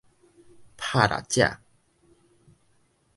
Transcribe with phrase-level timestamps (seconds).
[0.77, 1.59] 拍獵者